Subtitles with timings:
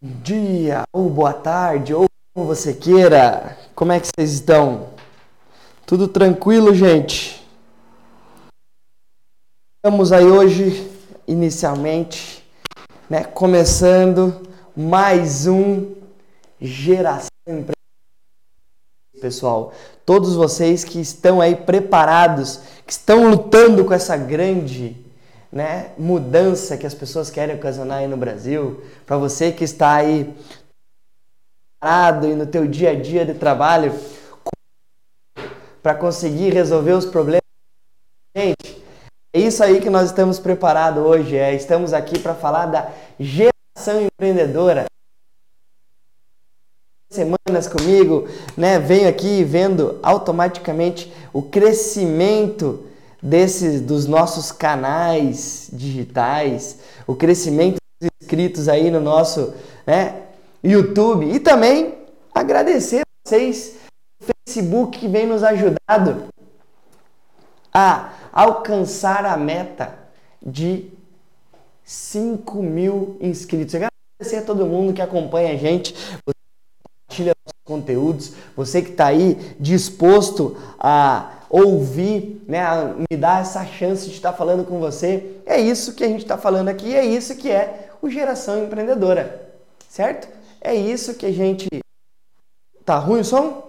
[0.00, 3.58] dia, ou boa tarde, ou como você queira.
[3.74, 4.90] Como é que vocês estão?
[5.84, 7.44] Tudo tranquilo, gente?
[9.76, 10.88] Estamos aí hoje,
[11.26, 12.44] inicialmente,
[13.10, 15.94] né, começando mais um
[16.60, 17.72] Geração Empreendedora.
[19.20, 19.72] Pessoal,
[20.06, 24.96] todos vocês que estão aí preparados, que estão lutando com essa grande
[25.50, 30.34] né, mudança que as pessoas querem ocasionar aí no Brasil, para você que está aí
[31.80, 33.92] parado e no teu dia a dia de trabalho
[35.82, 37.42] para conseguir resolver os problemas.
[38.36, 38.82] Gente,
[39.32, 41.36] é isso aí que nós estamos preparados hoje.
[41.36, 44.84] É, estamos aqui para falar da geração empreendedora.
[47.10, 48.78] Semanas comigo, né?
[48.78, 52.87] Venho aqui vendo automaticamente o crescimento
[53.22, 59.54] desses dos nossos canais digitais, o crescimento dos inscritos aí no nosso
[59.86, 60.22] né,
[60.62, 61.98] YouTube e também
[62.34, 63.76] agradecer a vocês
[64.20, 66.28] o Facebook que vem nos ajudado
[67.72, 69.98] a alcançar a meta
[70.44, 70.90] de
[71.84, 73.74] 5 mil inscritos.
[73.74, 73.88] Eu
[74.20, 78.90] agradecer a todo mundo que acompanha a gente, você que compartilha os conteúdos, você que
[78.90, 82.64] está aí disposto a ouvir, né,
[83.10, 85.36] me dar essa chance de estar falando com você.
[85.46, 89.48] É isso que a gente está falando aqui, é isso que é o Geração Empreendedora,
[89.88, 90.28] certo?
[90.60, 91.68] É isso que a gente.
[92.84, 93.68] Tá ruim o som?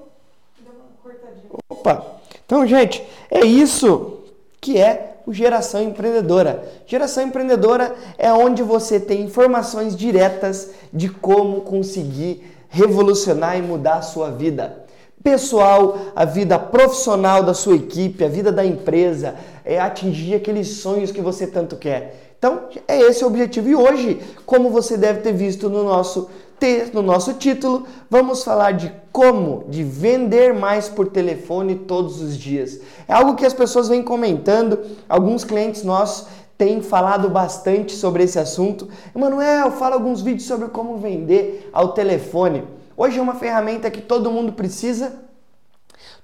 [1.70, 2.20] Opa!
[2.46, 4.24] Então, gente, é isso
[4.62, 6.64] que é o Geração Empreendedora.
[6.86, 14.02] Geração Empreendedora é onde você tem informações diretas de como conseguir revolucionar e mudar a
[14.02, 14.89] sua vida
[15.24, 21.12] pessoal, a vida profissional da sua equipe, a vida da empresa, é atingir aqueles sonhos
[21.12, 22.34] que você tanto quer.
[22.38, 23.68] Então, é esse o objetivo.
[23.68, 28.72] E hoje, como você deve ter visto no nosso texto, no nosso título, vamos falar
[28.72, 32.80] de como de vender mais por telefone todos os dias.
[33.08, 36.28] É algo que as pessoas vêm comentando, alguns clientes nossos
[36.58, 38.88] têm falado bastante sobre esse assunto.
[39.16, 42.64] Emanuel, fala alguns vídeos sobre como vender ao telefone.
[43.02, 45.14] Hoje é uma ferramenta que todo mundo precisa,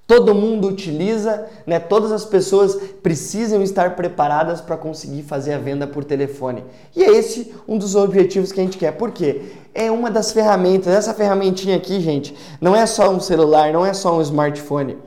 [0.06, 1.80] todo mundo utiliza, né?
[1.80, 6.66] Todas as pessoas precisam estar preparadas para conseguir fazer a venda por telefone.
[6.94, 8.91] E é esse um dos objetivos que a gente quer.
[8.91, 9.53] Por quê?
[9.74, 10.94] É uma das ferramentas.
[10.94, 14.97] Essa ferramentinha aqui, gente, não é só um celular, não é só um smartphone.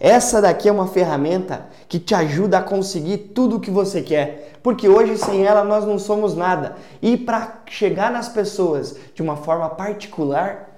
[0.00, 4.54] Essa daqui é uma ferramenta que te ajuda a conseguir tudo o que você quer,
[4.64, 6.74] porque hoje sem ela nós não somos nada.
[7.00, 10.73] E para chegar nas pessoas de uma forma particular,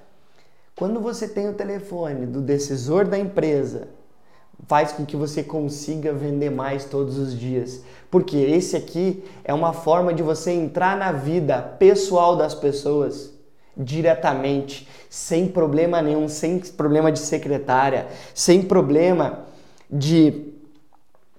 [0.77, 3.87] quando você tem o telefone do decisor da empresa,
[4.67, 7.81] faz com que você consiga vender mais todos os dias.
[8.11, 13.33] Porque esse aqui é uma forma de você entrar na vida pessoal das pessoas
[13.75, 18.05] diretamente, sem problema nenhum, sem problema de secretária,
[18.35, 19.45] sem problema
[19.89, 20.53] de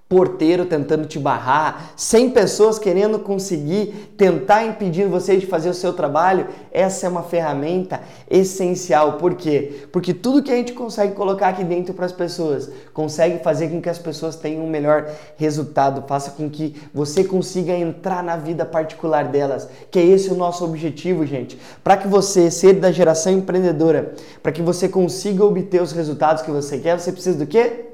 [0.08, 5.92] porteiro tentando te barrar, 100 pessoas querendo conseguir tentar impedir você de fazer o seu
[5.92, 9.14] trabalho, essa é uma ferramenta essencial.
[9.14, 9.86] Por quê?
[9.92, 13.82] Porque tudo que a gente consegue colocar aqui dentro para as pessoas consegue fazer com
[13.82, 18.64] que as pessoas tenham um melhor resultado, faça com que você consiga entrar na vida
[18.64, 21.58] particular delas, que é esse o nosso objetivo, gente.
[21.84, 26.50] Para que você seja da geração empreendedora, para que você consiga obter os resultados que
[26.50, 27.87] você quer, você precisa do quê?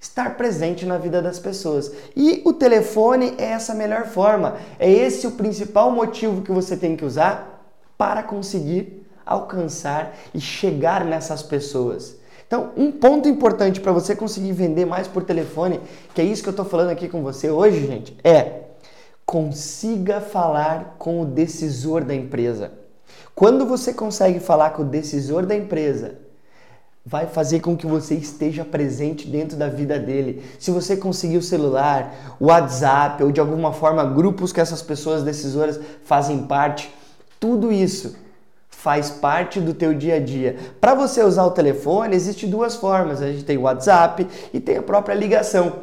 [0.00, 1.92] Estar presente na vida das pessoas.
[2.16, 4.56] E o telefone é essa melhor forma.
[4.78, 11.04] É esse o principal motivo que você tem que usar para conseguir alcançar e chegar
[11.04, 12.16] nessas pessoas.
[12.46, 15.80] Então, um ponto importante para você conseguir vender mais por telefone,
[16.12, 18.62] que é isso que eu estou falando aqui com você hoje, gente, é
[19.24, 22.72] consiga falar com o decisor da empresa.
[23.32, 26.18] Quando você consegue falar com o decisor da empresa,
[27.10, 30.44] vai fazer com que você esteja presente dentro da vida dele.
[30.60, 35.24] Se você conseguir o celular, o WhatsApp ou de alguma forma grupos que essas pessoas
[35.24, 36.94] decisoras fazem parte,
[37.40, 38.14] tudo isso
[38.68, 40.56] faz parte do teu dia a dia.
[40.80, 43.20] Para você usar o telefone, existe duas formas.
[43.20, 45.80] A gente tem o WhatsApp e tem a própria ligação.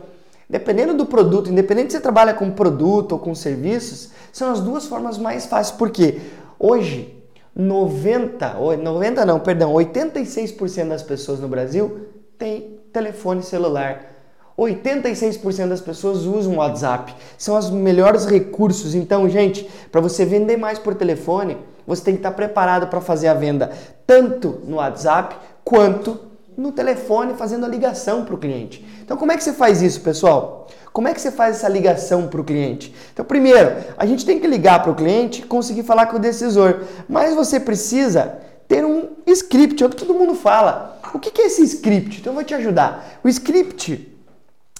[0.49, 4.85] Dependendo do produto, independente se você trabalha com produto ou com serviços, são as duas
[4.85, 5.75] formas mais fáceis.
[5.77, 6.21] Porque
[6.57, 7.16] hoje
[7.57, 12.07] 90, 90 não, perdão, 86% das pessoas no Brasil
[12.37, 14.13] têm telefone celular.
[14.55, 17.15] 86% das pessoas usam o WhatsApp.
[17.37, 18.93] São os melhores recursos.
[18.95, 23.27] Então, gente, para você vender mais por telefone, você tem que estar preparado para fazer
[23.27, 23.71] a venda
[24.05, 26.26] tanto no WhatsApp quanto
[26.57, 28.83] no telefone fazendo a ligação para o cliente.
[29.03, 30.67] Então, como é que você faz isso, pessoal?
[30.91, 32.93] Como é que você faz essa ligação para o cliente?
[33.13, 36.19] Então, primeiro, a gente tem que ligar para o cliente e conseguir falar com o
[36.19, 40.99] decisor, mas você precisa ter um script, é o que todo mundo fala.
[41.13, 42.19] O que é esse script?
[42.19, 43.19] Então, eu vou te ajudar.
[43.23, 44.17] O script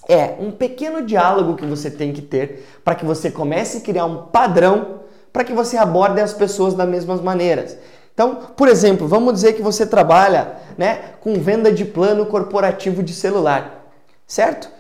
[0.09, 4.06] é um pequeno diálogo que você tem que ter para que você comece a criar
[4.06, 5.01] um padrão
[5.31, 7.77] para que você aborde as pessoas das mesmas maneiras.
[8.17, 13.13] Então, por exemplo, vamos dizer que você trabalha né, com venda de plano corporativo de
[13.13, 13.91] celular,
[14.25, 14.71] certo?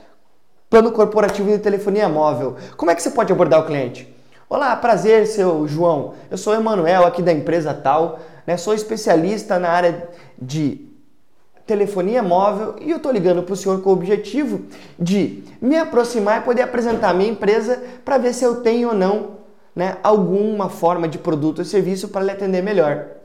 [0.67, 2.55] Plano corporativo de telefonia móvel.
[2.75, 4.11] Como é que você pode abordar o cliente?
[4.49, 6.15] Olá, prazer, seu João.
[6.31, 8.57] Eu sou Emanuel aqui da empresa tal, né?
[8.57, 10.09] Sou especialista na área
[10.41, 10.89] de
[11.67, 14.61] telefonia móvel e eu estou ligando para o senhor com o objetivo
[14.97, 18.95] de me aproximar e poder apresentar a minha empresa para ver se eu tenho ou
[18.95, 19.37] não
[19.75, 23.16] né, alguma forma de produto ou serviço para lhe atender melhor.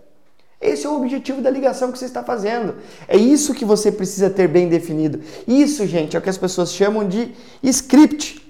[0.62, 2.76] Esse é o objetivo da ligação que você está fazendo.
[3.08, 5.20] É isso que você precisa ter bem definido.
[5.46, 8.40] Isso, gente, é o que as pessoas chamam de script.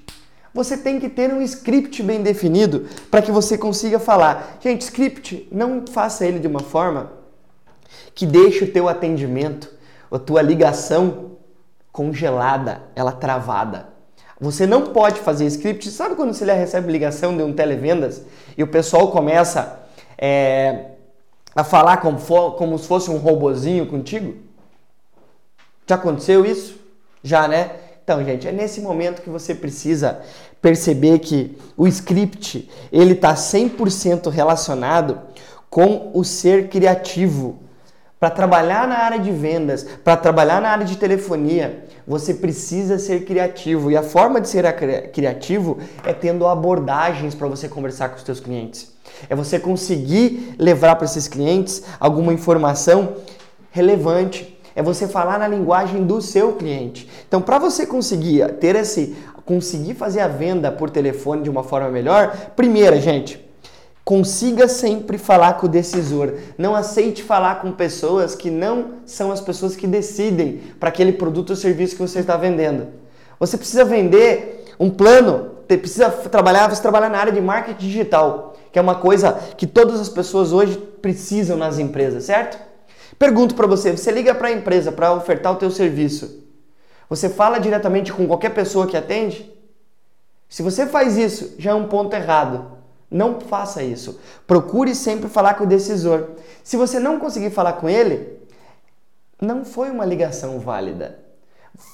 [0.54, 4.58] Você tem que ter um script bem definido para que você consiga falar.
[4.60, 7.12] Gente, script, não faça ele de uma forma
[8.14, 9.70] que deixe o teu atendimento,
[10.10, 11.32] a tua ligação
[11.90, 13.88] congelada, ela travada.
[14.38, 15.90] Você não pode fazer script.
[15.90, 18.22] Sabe quando você recebe ligação de um televendas
[18.58, 19.80] e o pessoal começa
[20.18, 20.91] é,
[21.54, 24.34] a falar como, for, como se fosse um robozinho contigo?
[25.86, 26.78] Já aconteceu isso?
[27.22, 27.70] Já, né?
[28.02, 30.20] Então, gente, é nesse momento que você precisa
[30.60, 35.20] perceber que o script ele está 100% relacionado
[35.70, 37.60] com o ser criativo.
[38.18, 43.24] Para trabalhar na área de vendas, para trabalhar na área de telefonia, você precisa ser
[43.24, 43.90] criativo.
[43.90, 44.64] E a forma de ser
[45.10, 48.91] criativo é tendo abordagens para você conversar com os seus clientes.
[49.28, 53.14] É você conseguir levar para esses clientes alguma informação
[53.70, 54.58] relevante.
[54.74, 57.08] É você falar na linguagem do seu cliente.
[57.28, 59.14] Então, para você conseguir ter esse,
[59.44, 63.38] conseguir fazer a venda por telefone de uma forma melhor, primeira, gente,
[64.04, 66.34] consiga sempre falar com o decisor.
[66.56, 71.50] Não aceite falar com pessoas que não são as pessoas que decidem para aquele produto
[71.50, 72.88] ou serviço que você está vendendo.
[73.38, 78.78] Você precisa vender um plano, precisa trabalhar, você trabalhar na área de marketing digital que
[78.78, 82.58] é uma coisa que todas as pessoas hoje precisam nas empresas, certo?
[83.18, 86.42] Pergunto para você, você liga para a empresa para ofertar o teu serviço.
[87.08, 89.52] Você fala diretamente com qualquer pessoa que atende?
[90.48, 92.72] Se você faz isso, já é um ponto errado.
[93.10, 94.18] Não faça isso.
[94.46, 96.30] Procure sempre falar com o decisor.
[96.64, 98.38] Se você não conseguir falar com ele,
[99.40, 101.21] não foi uma ligação válida.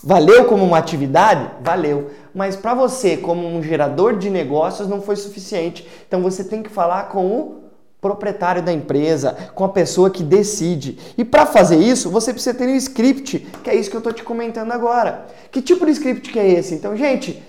[0.03, 1.51] Valeu como uma atividade?
[1.63, 2.11] Valeu.
[2.35, 5.89] Mas para você, como um gerador de negócios, não foi suficiente.
[6.07, 7.65] Então você tem que falar com o
[8.01, 10.99] proprietário da empresa, com a pessoa que decide.
[11.19, 14.13] E para fazer isso, você precisa ter um script, que é isso que eu estou
[14.13, 15.27] te comentando agora.
[15.51, 16.75] Que tipo de script que é esse?
[16.75, 17.43] Então, gente,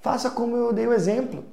[0.00, 1.44] faça como eu dei o exemplo.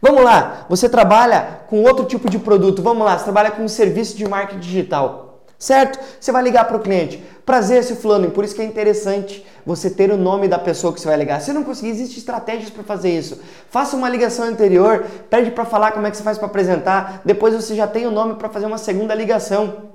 [0.00, 2.82] Vamos lá, você trabalha com outro tipo de produto.
[2.82, 5.29] Vamos lá, você trabalha com um serviço de marketing digital
[5.60, 6.00] certo?
[6.18, 7.22] Você vai ligar para o cliente.
[7.44, 10.92] Prazer, seu fulano, e por isso que é interessante você ter o nome da pessoa
[10.92, 11.40] que você vai ligar.
[11.40, 13.38] Se não conseguir, existem estratégias para fazer isso.
[13.68, 17.54] Faça uma ligação anterior, pede para falar como é que você faz para apresentar, depois
[17.54, 19.90] você já tem o nome para fazer uma segunda ligação.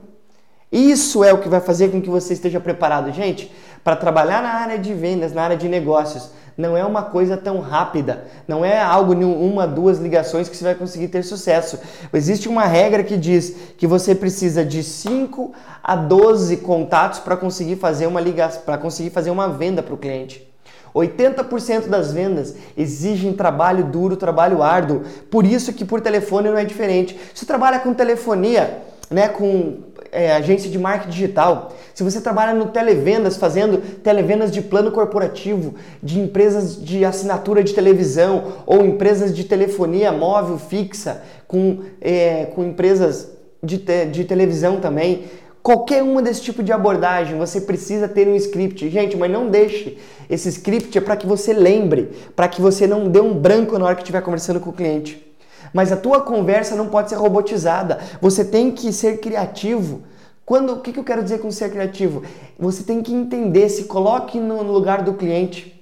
[0.72, 3.52] Isso é o que vai fazer com que você esteja preparado, gente,
[3.86, 7.60] para trabalhar na área de vendas, na área de negócios não é uma coisa tão
[7.60, 11.78] rápida, não é algo em uma, duas ligações que você vai conseguir ter sucesso.
[12.14, 17.76] Existe uma regra que diz que você precisa de 5 a 12 contatos para conseguir
[17.76, 20.50] fazer uma ligação, para conseguir fazer uma venda para o cliente.
[20.96, 25.02] 80% das vendas exigem trabalho duro, trabalho árduo.
[25.30, 27.20] Por isso que por telefone não é diferente.
[27.34, 28.82] Se trabalha com telefonia,
[29.12, 29.80] né, com
[30.12, 35.76] é, agência de marketing digital, se você trabalha no televendas, fazendo televendas de plano corporativo,
[36.02, 42.64] de empresas de assinatura de televisão ou empresas de telefonia móvel fixa, com, é, com
[42.64, 43.30] empresas
[43.64, 45.26] de, te, de televisão também,
[45.66, 48.88] qualquer uma desse tipo de abordagem, você precisa ter um script.
[48.90, 49.98] Gente, mas não deixe.
[50.30, 53.86] Esse script é para que você lembre, para que você não dê um branco na
[53.86, 55.26] hora que estiver conversando com o cliente.
[55.74, 58.00] Mas a tua conversa não pode ser robotizada.
[58.22, 60.04] Você tem que ser criativo.
[60.46, 62.24] Quando, o que, que eu quero dizer com ser criativo?
[62.60, 65.76] Você tem que entender, se coloque no lugar do cliente.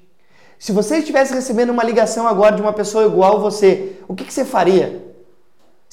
[0.58, 4.24] Se você estivesse recebendo uma ligação agora de uma pessoa igual a você, o que,
[4.24, 5.12] que você faria?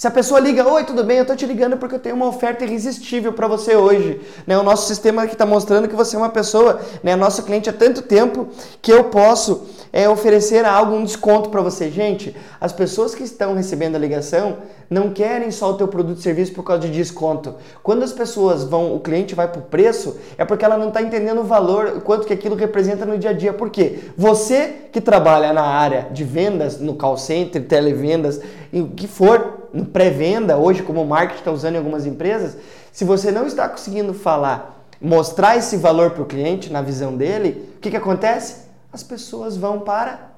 [0.00, 1.19] Se a pessoa liga, oi, tudo bem?
[1.19, 4.19] Eu tô te ligando porque eu tenho uma oferta irresistível para você hoje.
[4.47, 4.57] Né?
[4.57, 7.14] O nosso sistema aqui está mostrando que você é uma pessoa, né?
[7.14, 8.49] nosso cliente há tanto tempo
[8.80, 11.90] que eu posso é, oferecer algo, um desconto para você.
[11.90, 14.57] Gente, as pessoas que estão recebendo a ligação
[14.90, 17.54] não querem só o teu produto e serviço por causa de desconto.
[17.80, 21.00] Quando as pessoas vão, o cliente vai para o preço, é porque ela não está
[21.00, 23.52] entendendo o valor, quanto que aquilo representa no dia a dia.
[23.52, 24.00] Por quê?
[24.16, 28.40] Você que trabalha na área de vendas, no call center, televendas,
[28.73, 32.56] e o que for, no pré-venda, hoje como o marketing está usando em algumas empresas,
[32.90, 37.70] se você não está conseguindo falar, mostrar esse valor para o cliente na visão dele,
[37.76, 38.68] o que, que acontece?
[38.92, 40.32] As pessoas vão para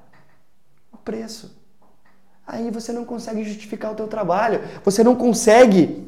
[0.91, 1.62] o preço
[2.45, 6.07] aí você não consegue justificar o teu trabalho, você não consegue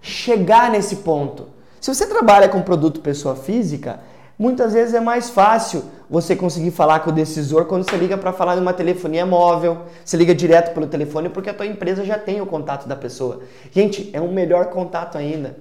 [0.00, 1.48] chegar nesse ponto.
[1.80, 4.00] Se você trabalha com produto pessoa física,
[4.38, 8.32] muitas vezes é mais fácil você conseguir falar com o decisor quando você liga para
[8.32, 12.40] falar numa telefonia móvel, você liga direto pelo telefone porque a tua empresa já tem
[12.40, 13.40] o contato da pessoa.
[13.70, 15.56] Gente, é um melhor contato ainda,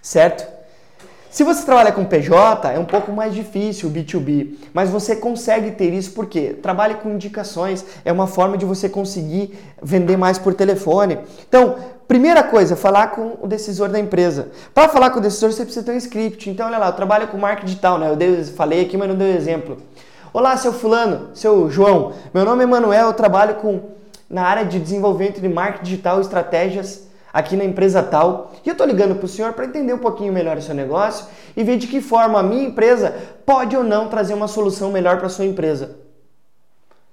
[0.00, 0.61] certo?
[1.32, 5.70] Se você trabalha com PJ, é um pouco mais difícil o B2B, mas você consegue
[5.70, 10.52] ter isso porque trabalha com indicações, é uma forma de você conseguir vender mais por
[10.52, 11.18] telefone.
[11.48, 14.50] Então, primeira coisa, falar com o decisor da empresa.
[14.74, 16.50] Para falar com o decisor, você precisa ter um script.
[16.50, 18.10] Então, olha lá, eu trabalho com marketing digital, né?
[18.10, 19.78] Eu dei, falei aqui, mas não dei exemplo.
[20.34, 22.12] Olá, seu fulano, seu João.
[22.34, 23.80] Meu nome é Manuel, eu trabalho com
[24.28, 28.52] na área de desenvolvimento de marketing digital e estratégias aqui na empresa tal.
[28.64, 31.26] E eu estou ligando para o senhor para entender um pouquinho melhor o seu negócio
[31.56, 33.14] e ver de que forma a minha empresa
[33.46, 35.96] pode ou não trazer uma solução melhor para a sua empresa.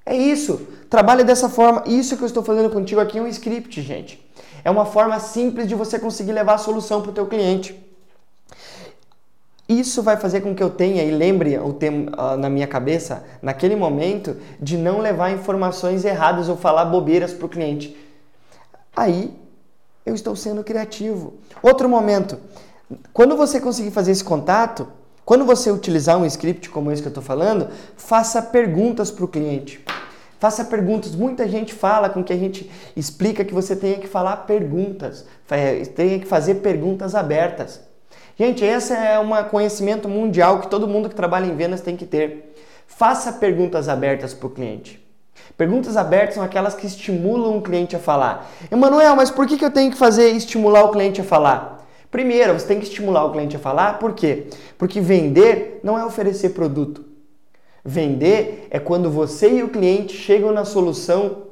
[0.05, 0.67] É isso.
[0.89, 1.83] Trabalhe dessa forma.
[1.85, 4.27] Isso que eu estou fazendo contigo aqui é um script, gente.
[4.63, 7.88] É uma forma simples de você conseguir levar a solução para o teu cliente.
[9.69, 13.23] Isso vai fazer com que eu tenha e lembre o tema uh, na minha cabeça,
[13.39, 17.95] naquele momento, de não levar informações erradas ou falar bobeiras para o cliente.
[18.95, 19.31] Aí
[20.09, 21.35] eu estou sendo criativo.
[21.61, 22.37] Outro momento,
[23.13, 24.87] quando você conseguir fazer esse contato,
[25.23, 29.27] quando você utilizar um script como esse que eu estou falando, faça perguntas para o
[29.27, 29.85] cliente.
[30.39, 31.13] Faça perguntas.
[31.15, 35.25] Muita gente fala com que a gente explica que você tenha que falar perguntas,
[35.95, 37.81] tenha que fazer perguntas abertas.
[38.37, 42.05] Gente, esse é um conhecimento mundial que todo mundo que trabalha em vendas tem que
[42.05, 42.55] ter.
[42.87, 45.08] Faça perguntas abertas para o cliente.
[45.58, 48.50] Perguntas abertas são aquelas que estimulam o cliente a falar.
[48.72, 51.86] Emanuel, mas por que eu tenho que fazer estimular o cliente a falar?
[52.10, 54.48] Primeiro, você tem que estimular o cliente a falar, por quê?
[54.77, 57.05] Porque vender não é oferecer produto.
[57.84, 61.43] Vender é quando você e o cliente chegam na solução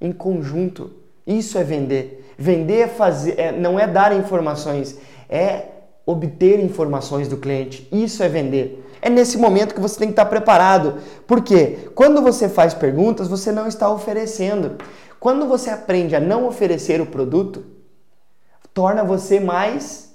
[0.00, 0.90] em conjunto.
[1.26, 2.32] Isso é vender.
[2.36, 5.66] Vender é fazer, é, não é dar informações, é
[6.04, 7.86] obter informações do cliente.
[7.92, 8.82] Isso é vender.
[9.02, 11.00] É nesse momento que você tem que estar preparado.
[11.26, 14.76] Porque quando você faz perguntas, você não está oferecendo.
[15.18, 17.64] Quando você aprende a não oferecer o produto,
[18.72, 20.14] torna você mais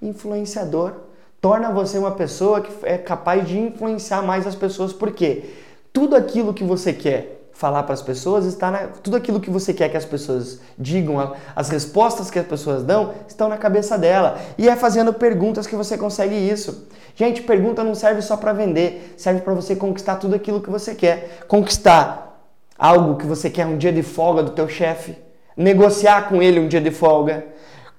[0.00, 0.92] influenciador,
[1.40, 4.92] torna você uma pessoa que é capaz de influenciar mais as pessoas.
[4.92, 5.44] Porque
[5.92, 9.72] tudo aquilo que você quer falar para as pessoas está na, tudo aquilo que você
[9.72, 14.38] quer que as pessoas digam, as respostas que as pessoas dão estão na cabeça dela.
[14.58, 16.88] E é fazendo perguntas que você consegue isso.
[17.14, 20.96] Gente, pergunta não serve só para vender, serve para você conquistar tudo aquilo que você
[20.96, 21.44] quer.
[21.46, 22.42] Conquistar
[22.76, 25.16] algo que você quer um dia de folga do teu chefe,
[25.56, 27.46] negociar com ele um dia de folga,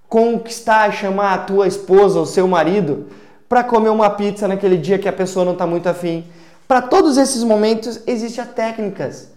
[0.10, 3.08] conquistar, chamar a tua esposa ou seu marido
[3.48, 6.26] para comer uma pizza naquele dia que a pessoa não está muito afim.
[6.68, 9.35] Para todos esses momentos existem as técnicas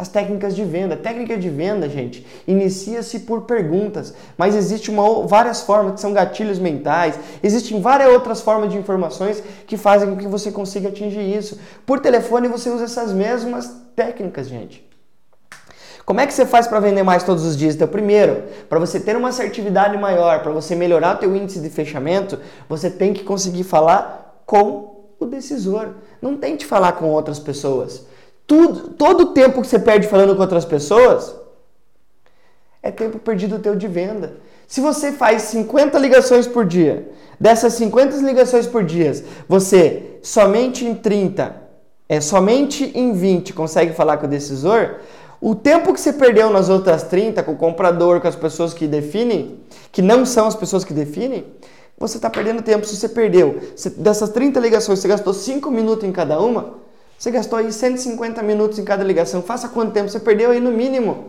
[0.00, 0.96] as técnicas de venda.
[0.96, 6.58] técnica de venda, gente, inicia-se por perguntas, mas existe uma, várias formas que são gatilhos
[6.58, 11.60] mentais, existem várias outras formas de informações que fazem com que você consiga atingir isso.
[11.84, 14.88] Por telefone você usa essas mesmas técnicas, gente.
[16.06, 17.74] Como é que você faz para vender mais todos os dias?
[17.74, 21.68] Então, primeiro, para você ter uma assertividade maior, para você melhorar o teu índice de
[21.68, 25.90] fechamento, você tem que conseguir falar com o decisor.
[26.22, 28.08] Não tente falar com outras pessoas
[28.50, 31.36] tudo, todo o tempo que você perde falando com outras pessoas
[32.82, 34.38] é tempo perdido teu de venda.
[34.66, 39.12] Se você faz 50 ligações por dia, dessas 50 ligações por dia,
[39.48, 41.62] você somente em 30,
[42.08, 44.96] é somente em 20 consegue falar com o decisor,
[45.40, 48.88] o tempo que você perdeu nas outras 30 com o comprador, com as pessoas que
[48.88, 49.60] definem,
[49.92, 51.46] que não são as pessoas que definem,
[51.96, 52.84] você está perdendo tempo.
[52.84, 53.60] Se você perdeu,
[53.96, 56.80] dessas 30 ligações, você gastou 5 minutos em cada uma,
[57.20, 59.42] você gastou aí 150 minutos em cada ligação.
[59.42, 60.08] Faça quanto tempo?
[60.08, 61.26] Você perdeu aí no mínimo.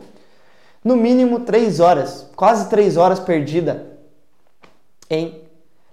[0.82, 2.28] No mínimo 3 horas.
[2.34, 3.88] Quase 3 horas perdida
[5.10, 5.42] em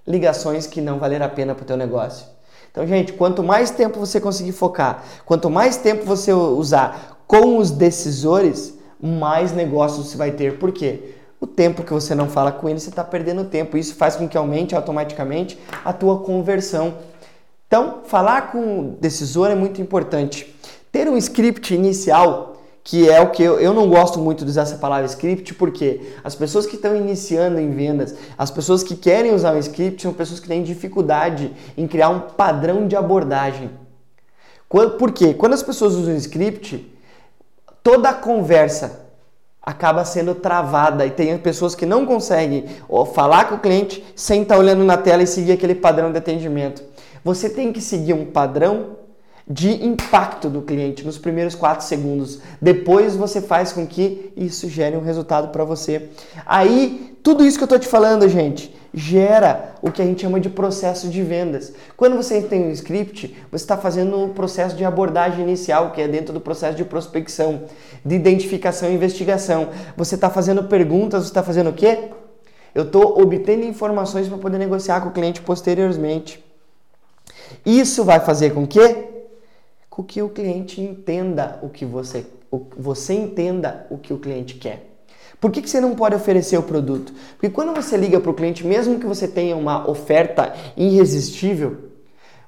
[0.06, 2.26] ligações que não valeram a pena para o teu negócio.
[2.70, 7.72] Então, gente, quanto mais tempo você conseguir focar, quanto mais tempo você usar com os
[7.72, 10.60] decisores, mais negócios você vai ter.
[10.60, 11.16] Por quê?
[11.40, 13.76] O tempo que você não fala com ele, você está perdendo tempo.
[13.76, 16.94] Isso faz com que aumente automaticamente a tua conversão.
[17.68, 20.52] Então, falar com o decisor é muito importante.
[20.90, 24.62] Ter um script inicial que é o que eu, eu não gosto muito de usar
[24.62, 29.34] essa palavra script, porque as pessoas que estão iniciando em vendas, as pessoas que querem
[29.34, 33.70] usar um script, são pessoas que têm dificuldade em criar um padrão de abordagem.
[34.70, 35.34] Por quê?
[35.34, 36.90] Quando as pessoas usam script,
[37.82, 39.06] toda a conversa
[39.60, 42.64] acaba sendo travada e tem pessoas que não conseguem
[43.14, 46.82] falar com o cliente sem estar olhando na tela e seguir aquele padrão de atendimento.
[47.28, 48.96] Você tem que seguir um padrão
[49.46, 52.40] de impacto do cliente nos primeiros 4 segundos.
[52.58, 56.08] Depois você faz com que isso gere um resultado para você.
[56.46, 60.40] Aí, tudo isso que eu estou te falando, gente, gera o que a gente chama
[60.40, 61.74] de processo de vendas.
[61.98, 66.08] Quando você tem um script, você está fazendo um processo de abordagem inicial, que é
[66.08, 67.64] dentro do processo de prospecção,
[68.02, 69.68] de identificação e investigação.
[69.98, 72.08] Você está fazendo perguntas, você está fazendo o quê?
[72.74, 76.47] Eu estou obtendo informações para poder negociar com o cliente posteriormente.
[77.64, 79.08] Isso vai fazer com que
[79.98, 84.54] com que o cliente entenda o que você, o, você entenda o que o cliente
[84.54, 84.88] quer.
[85.40, 87.12] Por que, que você não pode oferecer o produto?
[87.32, 91.88] Porque quando você liga para o cliente, mesmo que você tenha uma oferta irresistível,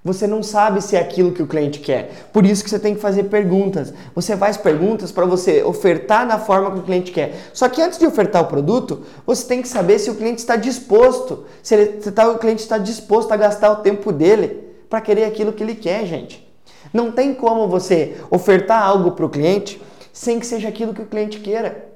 [0.04, 2.28] você não sabe se é aquilo que o cliente quer.
[2.32, 3.92] Por isso que você tem que fazer perguntas.
[4.14, 7.50] Você faz perguntas para você ofertar da forma que o cliente quer.
[7.52, 10.54] Só que antes de ofertar o produto, você tem que saber se o cliente está
[10.54, 15.00] disposto, se, ele, se tá, o cliente está disposto a gastar o tempo dele para
[15.00, 16.46] querer aquilo que ele quer, gente.
[16.92, 19.80] Não tem como você ofertar algo para o cliente
[20.12, 21.88] sem que seja aquilo que o cliente queira.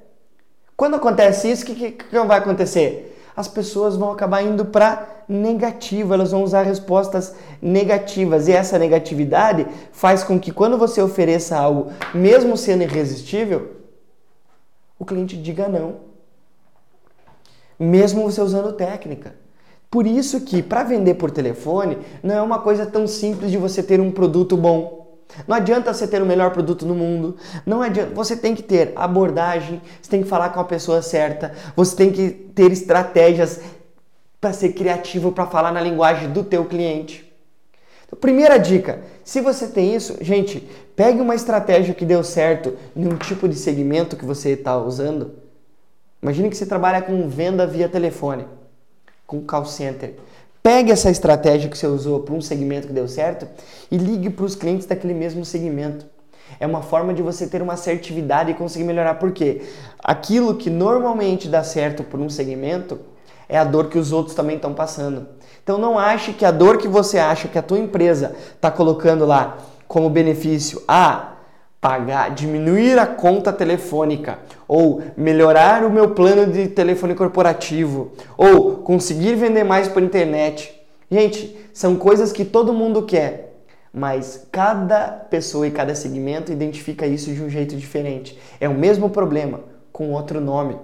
[0.76, 3.10] Quando acontece isso, o que, que, que vai acontecer?
[3.36, 8.46] As pessoas vão acabar indo para negativo, elas vão usar respostas negativas.
[8.46, 13.72] E essa negatividade faz com que quando você ofereça algo, mesmo sendo irresistível,
[14.98, 15.96] o cliente diga não.
[17.76, 19.34] Mesmo você usando técnica.
[19.94, 23.80] Por isso que para vender por telefone não é uma coisa tão simples de você
[23.80, 25.20] ter um produto bom.
[25.46, 27.36] Não adianta você ter o melhor produto no mundo.
[27.64, 28.12] Não adianta.
[28.12, 32.10] Você tem que ter abordagem, você tem que falar com a pessoa certa, você tem
[32.10, 33.60] que ter estratégias
[34.40, 37.32] para ser criativo, para falar na linguagem do teu cliente.
[38.04, 43.06] Então, primeira dica, se você tem isso, gente, pegue uma estratégia que deu certo em
[43.06, 45.34] um tipo de segmento que você está usando.
[46.20, 48.44] Imagine que você trabalha com venda via telefone
[49.26, 50.14] com o call center.
[50.62, 53.46] Pegue essa estratégia que você usou para um segmento que deu certo
[53.90, 56.06] e ligue para os clientes daquele mesmo segmento.
[56.58, 59.14] É uma forma de você ter uma assertividade e conseguir melhorar.
[59.14, 59.62] Por quê?
[60.02, 62.98] Aquilo que normalmente dá certo por um segmento
[63.48, 65.26] é a dor que os outros também estão passando.
[65.62, 69.24] Então não ache que a dor que você acha que a tua empresa está colocando
[69.26, 71.34] lá como benefício, ah,
[71.80, 79.34] pagar, diminuir a conta telefônica, ou melhorar o meu plano de telefone corporativo, ou conseguir
[79.34, 80.74] vender mais por internet.
[81.10, 83.54] Gente, são coisas que todo mundo quer,
[83.92, 88.38] mas cada pessoa e cada segmento identifica isso de um jeito diferente.
[88.60, 89.60] É o mesmo problema
[89.92, 90.76] com outro nome.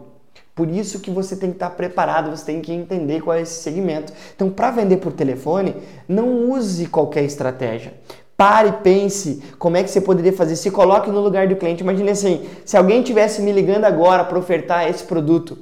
[0.55, 3.63] Por isso que você tem que estar preparado, você tem que entender qual é esse
[3.63, 4.13] segmento.
[4.35, 5.75] Então, para vender por telefone,
[6.07, 7.95] não use qualquer estratégia.
[8.41, 10.57] Pare, pense como é que você poderia fazer.
[10.57, 11.83] Se coloque no lugar do cliente.
[11.83, 15.59] Imagine assim: se alguém tivesse me ligando agora para ofertar esse produto,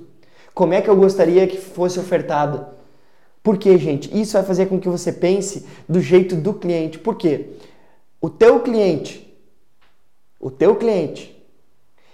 [0.54, 2.64] como é que eu gostaria que fosse ofertado?
[3.42, 4.16] Por quê, gente?
[4.16, 7.00] Isso vai fazer com que você pense do jeito do cliente.
[7.00, 7.48] Por quê?
[8.20, 9.36] O teu cliente,
[10.38, 11.36] o teu cliente,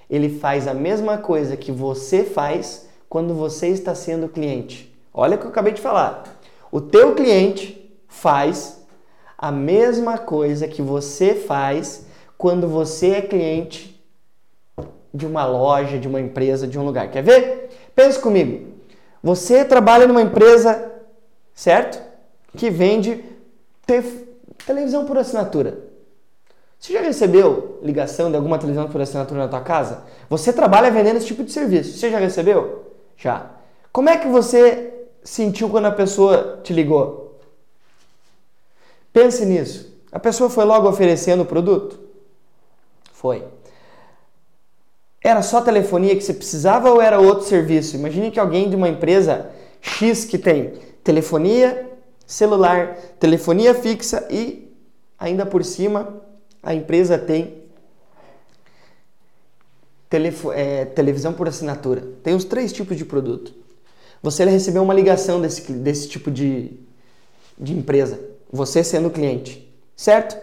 [0.08, 4.90] ele faz a mesma coisa que você faz quando você está sendo cliente.
[5.12, 6.24] Olha o que eu acabei de falar.
[6.72, 8.82] O teu cliente faz
[9.36, 13.94] a mesma coisa que você faz quando você é cliente
[15.12, 17.10] de uma loja, de uma empresa, de um lugar.
[17.10, 17.70] Quer ver?
[17.94, 18.72] Pense comigo.
[19.22, 20.92] Você trabalha numa empresa,
[21.54, 22.02] certo?
[22.56, 23.24] Que vende
[24.66, 25.78] televisão por assinatura.
[26.78, 30.02] Você já recebeu ligação de alguma televisão por assinatura na tua casa?
[30.28, 31.96] Você trabalha vendendo esse tipo de serviço.
[31.96, 32.92] Você já recebeu?
[33.16, 33.52] Já.
[33.90, 34.92] Como é que você
[35.22, 37.23] sentiu quando a pessoa te ligou?
[39.14, 39.96] Pense nisso.
[40.10, 42.00] A pessoa foi logo oferecendo o produto?
[43.12, 43.44] Foi.
[45.22, 47.94] Era só telefonia que você precisava ou era outro serviço?
[47.94, 49.50] Imagine que alguém de uma empresa
[49.80, 50.74] X que tem
[51.04, 51.90] telefonia
[52.26, 54.68] celular, telefonia fixa e
[55.16, 56.20] ainda por cima
[56.60, 57.62] a empresa tem
[60.54, 62.02] é, televisão por assinatura.
[62.24, 63.54] Tem os três tipos de produto.
[64.20, 66.72] Você recebeu uma ligação desse, desse tipo de,
[67.56, 70.36] de empresa você sendo cliente, certo?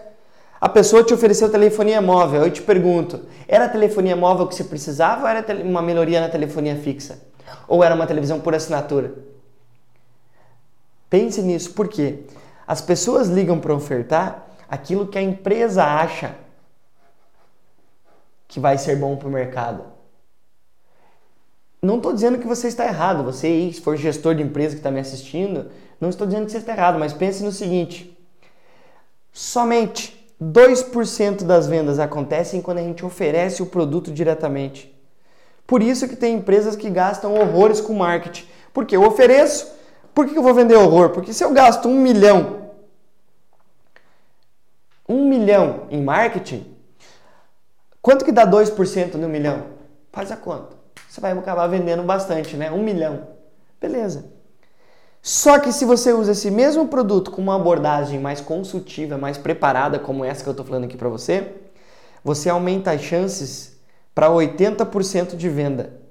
[0.60, 4.64] A pessoa te ofereceu telefonia móvel, eu te pergunto, era a telefonia móvel que você
[4.64, 7.20] precisava ou era uma melhoria na telefonia fixa?
[7.66, 9.14] Ou era uma televisão por assinatura?
[11.08, 12.24] Pense nisso, porque
[12.66, 16.36] as pessoas ligam para ofertar aquilo que a empresa acha
[18.46, 19.84] que vai ser bom para o mercado.
[21.80, 24.90] Não estou dizendo que você está errado, você, se for gestor de empresa que está
[24.90, 25.70] me assistindo,
[26.02, 28.18] não estou dizendo que você está errado, mas pense no seguinte:
[29.32, 34.92] somente 2% das vendas acontecem quando a gente oferece o produto diretamente.
[35.64, 38.48] Por isso que tem empresas que gastam horrores com marketing.
[38.72, 39.72] Porque eu ofereço,
[40.12, 41.10] por que eu vou vender horror?
[41.10, 42.72] Porque se eu gasto um milhão,
[45.08, 46.66] um milhão em marketing,
[48.02, 49.66] quanto que dá 2% no milhão?
[50.10, 50.76] Faz a conta.
[51.08, 52.72] Você vai acabar vendendo bastante, né?
[52.72, 53.28] Um milhão.
[53.80, 54.31] Beleza.
[55.24, 59.96] Só que se você usa esse mesmo produto com uma abordagem mais consultiva, mais preparada,
[59.96, 61.52] como essa que eu estou falando aqui para você,
[62.24, 63.76] você aumenta as chances
[64.12, 66.02] para 80% de venda.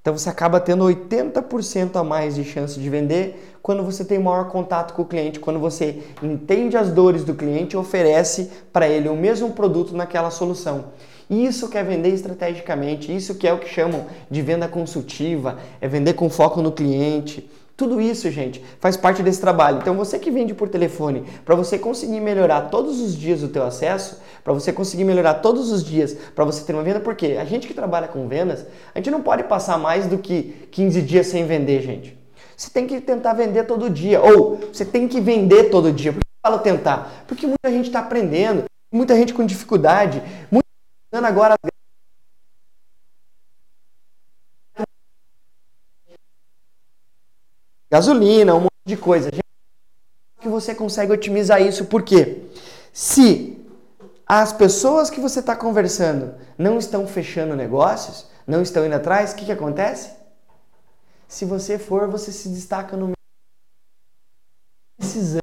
[0.00, 4.48] Então você acaba tendo 80% a mais de chance de vender quando você tem maior
[4.48, 9.08] contato com o cliente, quando você entende as dores do cliente e oferece para ele
[9.08, 10.86] o mesmo produto naquela solução.
[11.28, 15.86] Isso que é vender estrategicamente, isso que é o que chamam de venda consultiva, é
[15.86, 17.48] vender com foco no cliente.
[17.80, 19.78] Tudo isso, gente, faz parte desse trabalho.
[19.78, 23.62] Então, você que vende por telefone, para você conseguir melhorar todos os dias o teu
[23.62, 27.44] acesso, para você conseguir melhorar todos os dias, para você ter uma venda, porque a
[27.46, 31.28] gente que trabalha com vendas, a gente não pode passar mais do que 15 dias
[31.28, 32.18] sem vender, gente.
[32.54, 36.12] Você tem que tentar vender todo dia, ou você tem que vender todo dia.
[36.12, 37.24] Por que eu falo tentar?
[37.26, 40.68] Porque muita gente está aprendendo, muita gente com dificuldade, muita
[41.14, 41.54] gente agora
[47.90, 49.30] gasolina, um monte de coisa.
[50.40, 52.44] Que você consegue otimizar isso, porque
[52.92, 53.58] se
[54.26, 59.36] as pessoas que você está conversando não estão fechando negócios, não estão indo atrás, o
[59.36, 60.12] que, que acontece?
[61.26, 63.12] Se você for, você se destaca no
[64.96, 65.40] precisando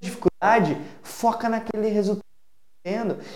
[0.00, 2.22] dificuldade, foca naquele resultado.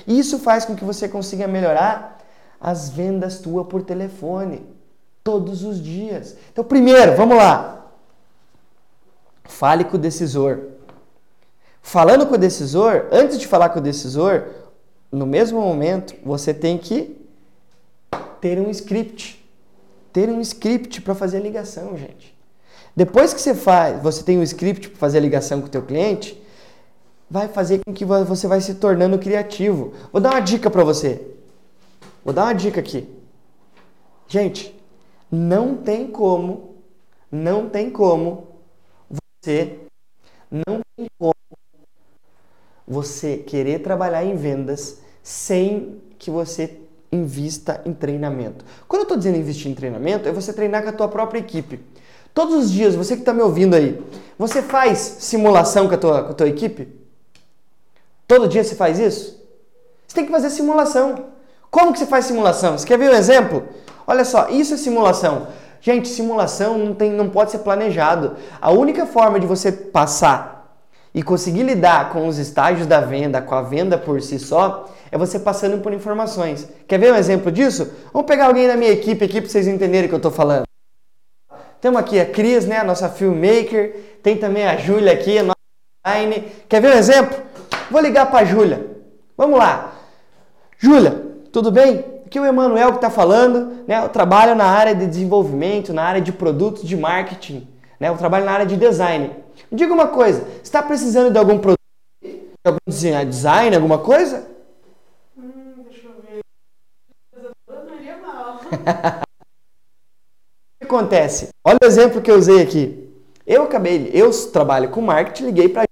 [0.06, 2.18] E isso faz com que você consiga melhorar
[2.60, 4.77] as vendas tua por telefone
[5.28, 6.34] todos os dias.
[6.50, 7.90] Então, primeiro, vamos lá.
[9.44, 10.60] Fale com o decisor.
[11.82, 14.46] Falando com o decisor, antes de falar com o decisor,
[15.12, 17.14] no mesmo momento, você tem que
[18.40, 19.46] ter um script.
[20.14, 22.34] Ter um script para fazer a ligação, gente.
[22.96, 25.82] Depois que você faz, você tem um script para fazer a ligação com o teu
[25.82, 26.42] cliente,
[27.30, 29.92] vai fazer com que você vai se tornando criativo.
[30.10, 31.20] Vou dar uma dica para você.
[32.24, 33.06] Vou dar uma dica aqui.
[34.26, 34.77] Gente,
[35.30, 36.76] não tem como,
[37.30, 38.48] não tem como
[39.42, 39.78] você,
[40.50, 41.34] não tem como
[42.86, 46.80] você querer trabalhar em vendas sem que você
[47.12, 48.64] invista em treinamento.
[48.86, 51.80] Quando eu estou dizendo investir em treinamento, é você treinar com a tua própria equipe.
[52.32, 54.02] Todos os dias, você que está me ouvindo aí,
[54.38, 56.88] você faz simulação com a, tua, com a tua equipe?
[58.26, 59.42] Todo dia você faz isso?
[60.06, 61.26] Você tem que fazer simulação.
[61.70, 62.78] Como que você faz simulação?
[62.78, 63.66] Você quer ver um exemplo?
[64.08, 65.48] Olha só, isso é simulação.
[65.82, 68.36] Gente, simulação não, tem, não pode ser planejado.
[68.58, 70.80] A única forma de você passar
[71.14, 75.18] e conseguir lidar com os estágios da venda, com a venda por si só, é
[75.18, 76.66] você passando por informações.
[76.88, 77.92] Quer ver um exemplo disso?
[78.10, 80.64] Vamos pegar alguém da minha equipe aqui para vocês entenderem o que eu estou falando.
[81.78, 83.94] Temos aqui a Cris, né, a nossa filmmaker.
[84.22, 85.58] Tem também a Júlia aqui, a nossa
[86.06, 86.50] design.
[86.66, 87.36] Quer ver um exemplo?
[87.90, 88.86] Vou ligar para a Júlia.
[89.36, 89.92] Vamos lá.
[90.78, 92.17] Júlia, tudo bem?
[92.28, 94.04] Aqui o Emanuel que está falando, né?
[94.04, 97.66] Eu trabalho na área de desenvolvimento, na área de produtos de marketing,
[97.98, 98.10] né?
[98.10, 99.34] Eu trabalho na área de design.
[99.70, 101.80] Me diga uma coisa, está precisando de algum produto,
[102.22, 102.78] de algum
[103.26, 104.46] design, alguma coisa?
[105.38, 106.42] Hum, deixa eu ver.
[110.76, 111.48] o que acontece?
[111.64, 113.10] Olha o exemplo que eu usei aqui.
[113.46, 115.88] Eu acabei, eu trabalho com marketing, liguei para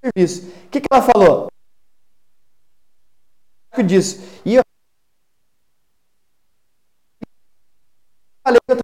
[0.00, 0.46] serviço.
[0.66, 1.50] O que, que ela falou?
[3.82, 4.20] disso.
[4.44, 4.62] E eu
[8.50, 8.78] falei que eu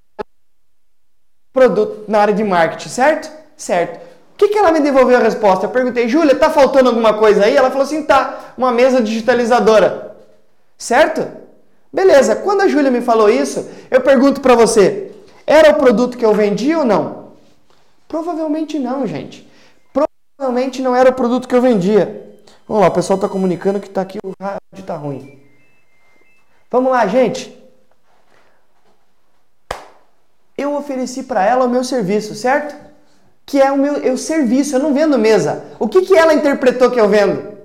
[1.52, 3.32] produto na área de marketing, certo?
[3.56, 3.96] Certo.
[4.34, 5.64] O que, que ela me devolveu a resposta?
[5.64, 7.56] Eu perguntei, Júlia, tá faltando alguma coisa aí?
[7.56, 10.14] Ela falou assim, tá, uma mesa digitalizadora.
[10.76, 11.26] Certo?
[11.90, 12.36] Beleza.
[12.36, 15.10] Quando a Júlia me falou isso, eu pergunto para você,
[15.46, 17.30] era o produto que eu vendi ou não?
[18.06, 19.50] Provavelmente não, gente.
[19.94, 22.36] Provavelmente não era o produto que eu vendia.
[22.68, 25.40] Vamos lá, o pessoal está comunicando que está aqui o rádio está ruim.
[26.70, 27.65] Vamos lá, gente
[30.56, 32.74] eu ofereci para ela o meu serviço, certo?
[33.44, 35.64] Que é o meu eu serviço, eu não vendo mesa.
[35.78, 37.56] O que, que ela interpretou que eu vendo?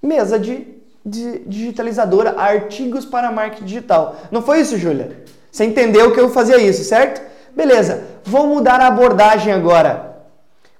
[0.00, 0.66] Mesa de,
[1.04, 4.16] de digitalizadora, artigos para marketing digital.
[4.30, 5.24] Não foi isso, Júlia?
[5.50, 7.20] Você entendeu que eu fazia isso, certo?
[7.54, 10.16] Beleza, vou mudar a abordagem agora.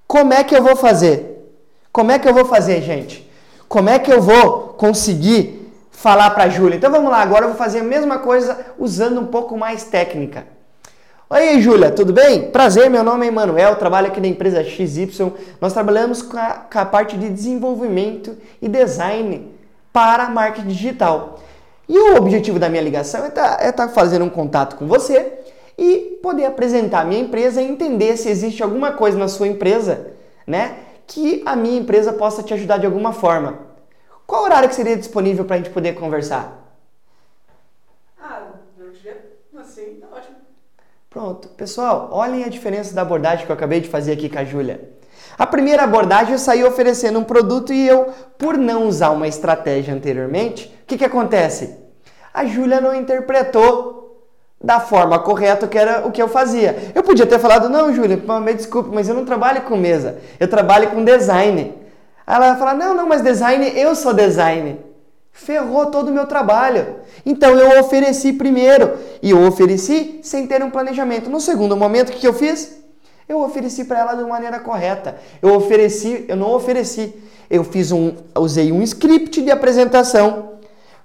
[0.07, 1.51] Como é que eu vou fazer?
[1.91, 3.29] Como é que eu vou fazer, gente?
[3.69, 6.77] Como é que eu vou conseguir falar para a Júlia?
[6.77, 10.47] Então vamos lá, agora eu vou fazer a mesma coisa usando um pouco mais técnica.
[11.29, 12.53] Oi, Júlia, tudo bem?
[12.53, 15.33] Prazer, meu nome é Emanuel, trabalho aqui na empresa XY.
[15.61, 19.53] Nós trabalhamos com a, com a parte de desenvolvimento e design
[19.93, 21.41] para marketing digital.
[21.89, 24.87] E o objetivo da minha ligação é estar tá, é tá fazendo um contato com
[24.87, 25.33] você
[25.77, 30.12] e poder apresentar a minha empresa e entender se existe alguma coisa na sua empresa,
[30.47, 30.77] né,
[31.09, 33.59] que a minha empresa possa te ajudar de alguma forma.
[34.29, 36.65] Qual horário que seria disponível para a gente poder conversar?
[41.11, 41.49] Pronto.
[41.49, 44.81] Pessoal, olhem a diferença da abordagem que eu acabei de fazer aqui com a Júlia.
[45.38, 48.07] A primeira abordagem eu saí oferecendo um produto e eu,
[48.38, 51.77] por não usar uma estratégia anteriormente, o que, que acontece?
[52.33, 53.97] A Júlia não interpretou
[54.62, 56.92] da forma correta que era o que eu fazia.
[56.95, 60.49] Eu podia ter falado, não, Júlia, me desculpe, mas eu não trabalho com mesa, eu
[60.49, 61.75] trabalho com design.
[62.27, 64.81] Aí ela vai falar, não, não, mas design, eu sou design
[65.37, 66.96] ferrou todo o meu trabalho.
[67.25, 71.29] Então eu ofereci primeiro e eu ofereci sem ter um planejamento.
[71.29, 72.79] No segundo momento, o que eu fiz?
[73.29, 75.16] Eu ofereci para ela de maneira correta.
[75.42, 77.14] Eu ofereci, eu não ofereci,
[77.51, 80.53] eu fiz um, usei um script de apresentação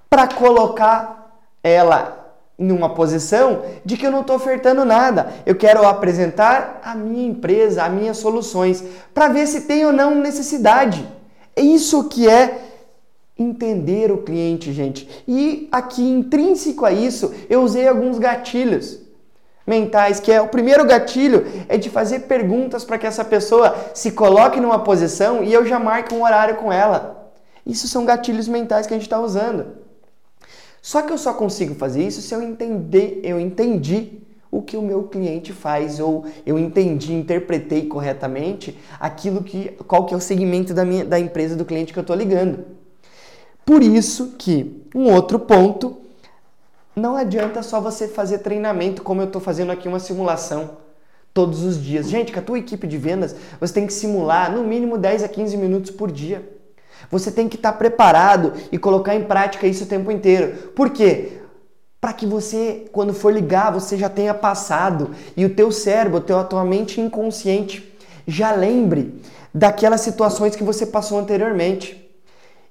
[0.08, 2.18] para colocar ela
[2.56, 5.30] numa posição de que eu não estou ofertando nada.
[5.44, 10.14] Eu quero apresentar a minha empresa, as minhas soluções, para ver se tem ou não
[10.14, 11.06] necessidade.
[11.54, 12.71] É isso que é
[13.42, 15.08] entender o cliente, gente.
[15.26, 19.02] E aqui intrínseco a isso, eu usei alguns gatilhos
[19.66, 24.12] mentais, que é o primeiro gatilho é de fazer perguntas para que essa pessoa se
[24.12, 27.32] coloque numa posição e eu já marque um horário com ela.
[27.64, 29.66] Isso são gatilhos mentais que a gente está usando.
[30.80, 34.82] Só que eu só consigo fazer isso se eu entender, eu entendi o que o
[34.82, 40.74] meu cliente faz ou eu entendi, interpretei corretamente aquilo que qual que é o segmento
[40.74, 42.81] da minha da empresa do cliente que eu estou ligando.
[43.64, 45.98] Por isso que um outro ponto,
[46.94, 50.82] não adianta só você fazer treinamento como eu estou fazendo aqui uma simulação
[51.32, 52.08] todos os dias.
[52.08, 55.28] Gente, com a tua equipe de vendas, você tem que simular no mínimo 10 a
[55.28, 56.46] 15 minutos por dia.
[57.10, 60.70] Você tem que estar preparado e colocar em prática isso o tempo inteiro.
[60.74, 61.40] Por quê?
[62.00, 66.44] Para que você, quando for ligar, você já tenha passado e o teu cérebro, a
[66.44, 67.92] tua mente inconsciente
[68.26, 69.20] já lembre
[69.54, 72.01] daquelas situações que você passou anteriormente.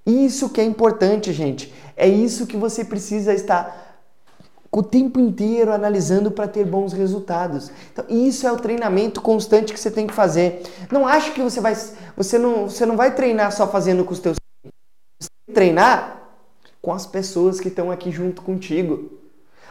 [0.06, 1.74] Isso que é importante, gente.
[1.96, 3.92] É isso que você precisa estar
[4.72, 7.70] o tempo inteiro analisando para ter bons resultados.
[7.92, 10.64] Então, isso é o treinamento constante que você tem que fazer.
[10.90, 11.76] Não ache que você vai
[12.16, 14.38] você não, você não vai treinar só fazendo com os teus
[15.20, 16.22] você tem que treinar
[16.82, 19.12] com as pessoas que estão aqui junto contigo.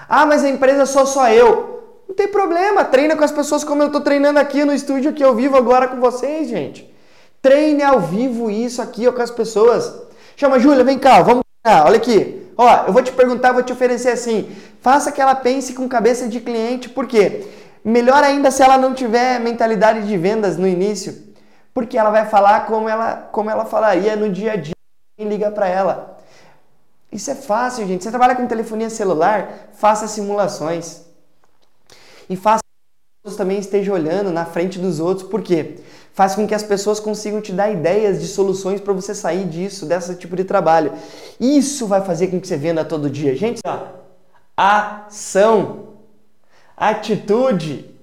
[0.08, 1.78] Ah, mas a empresa sou só eu.
[2.06, 5.24] Não tem problema, treina com as pessoas como eu estou treinando aqui no estúdio que
[5.24, 6.92] eu vivo agora com vocês, gente.
[7.40, 10.09] Treine ao vivo isso aqui ó, com as pessoas.
[10.40, 12.50] Chama, Júlia, vem cá, vamos cá, olha aqui.
[12.56, 14.50] Ó, eu vou te perguntar, vou te oferecer assim.
[14.80, 17.46] Faça que ela pense com cabeça de cliente, por quê?
[17.84, 21.34] Melhor ainda se ela não tiver mentalidade de vendas no início,
[21.74, 24.72] porque ela vai falar como ela, como ela falaria no dia a dia,
[25.14, 26.18] quem liga para ela.
[27.12, 28.02] Isso é fácil, gente.
[28.02, 31.02] Você trabalha com telefonia celular, faça simulações.
[32.30, 32.62] E faça
[33.22, 35.80] que os também esteja olhando na frente dos outros, por quê?
[36.12, 39.86] Faz com que as pessoas consigam te dar ideias de soluções para você sair disso,
[39.86, 40.92] desse tipo de trabalho.
[41.38, 43.34] Isso vai fazer com que você venda todo dia.
[43.36, 43.78] Gente, ó,
[44.56, 45.88] ação,
[46.76, 47.94] atitude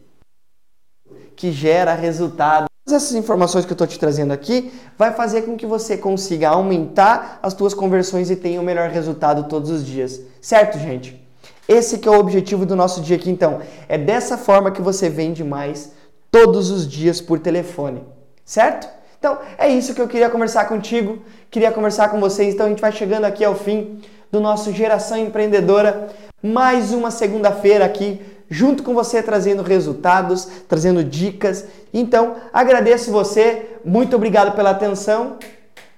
[1.36, 2.68] que gera resultado.
[2.88, 7.38] Essas informações que eu estou te trazendo aqui vai fazer com que você consiga aumentar
[7.44, 10.22] as suas conversões e tenha o um melhor resultado todos os dias.
[10.42, 11.22] Certo, gente?
[11.68, 13.62] Esse que é o objetivo do nosso dia aqui, então.
[13.90, 15.92] É dessa forma que você vende mais
[16.38, 18.04] todos os dias por telefone,
[18.46, 18.88] certo?
[19.18, 21.18] Então é isso que eu queria conversar contigo,
[21.50, 22.54] queria conversar com vocês.
[22.54, 24.00] Então a gente vai chegando aqui ao fim
[24.32, 26.10] do nosso Geração Empreendedora,
[26.44, 31.66] mais uma segunda-feira aqui junto com você trazendo resultados, trazendo dicas.
[31.92, 35.38] Então agradeço você, muito obrigado pela atenção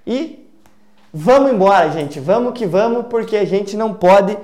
[0.06, 0.48] e
[1.12, 2.18] vamos embora, gente.
[2.18, 4.38] Vamos que vamos, porque a gente não pode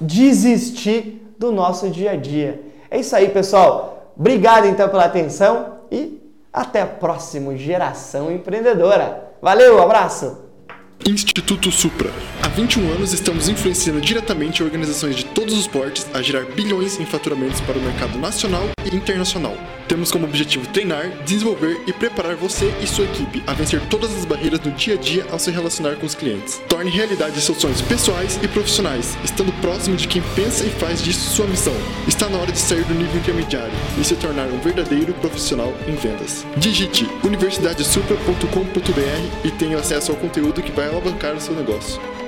[0.00, 2.62] desistir do nosso dia a dia.
[2.90, 4.01] É isso aí, pessoal.
[4.18, 6.20] Obrigado então pela atenção e
[6.52, 9.32] até a próxima Geração Empreendedora.
[9.40, 10.51] Valeu, abraço!
[11.08, 12.12] Instituto Supra.
[12.42, 17.04] Há 21 anos estamos influenciando diretamente organizações de todos os portes a gerar bilhões em
[17.04, 19.56] faturamentos para o mercado nacional e internacional.
[19.88, 24.24] Temos como objetivo treinar, desenvolver e preparar você e sua equipe a vencer todas as
[24.24, 26.62] barreiras no dia a dia ao se relacionar com os clientes.
[26.68, 31.30] Torne realidade seus sonhos pessoais e profissionais, estando próximo de quem pensa e faz disso
[31.30, 31.74] sua missão.
[32.06, 35.96] Está na hora de sair do nível intermediário e se tornar um verdadeiro profissional em
[35.96, 36.46] vendas.
[36.56, 42.21] Digite universidadesupra.com.br e tenha acesso ao conteúdo que vai alavancar o seu negócio.